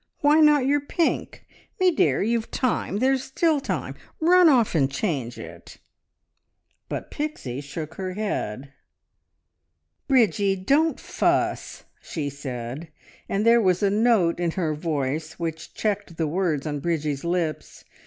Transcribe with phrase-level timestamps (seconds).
[0.21, 1.45] Why not your pink?
[1.79, 2.97] Me dear, you've time....
[2.97, 3.93] There's still time....
[4.19, 5.77] Run off and change it!"
[6.89, 8.73] But Pixie shook her head.
[10.07, 12.87] "Bridgie, don't fuss!" she said,
[13.29, 17.85] and there was a note in her voice which checked the words on Bridgie's lips.